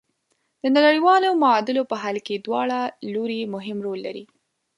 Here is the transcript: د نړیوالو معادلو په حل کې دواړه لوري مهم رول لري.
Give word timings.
د 0.73 0.75
نړیوالو 0.85 1.29
معادلو 1.43 1.81
په 1.91 1.95
حل 2.03 2.17
کې 2.27 2.35
دواړه 2.45 2.79
لوري 3.13 3.41
مهم 3.53 3.77
رول 3.85 3.99
لري. 4.07 4.23